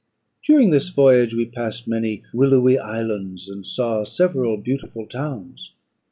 During 0.43 0.71
this 0.71 0.89
voyage, 0.89 1.35
we 1.35 1.45
passed 1.45 1.87
many 1.87 2.23
willowy 2.33 2.79
islands, 2.79 3.47
and 3.47 3.63
saw 3.67 4.03
several 4.03 4.57
beautiful 4.57 5.05
towns. 5.05 5.73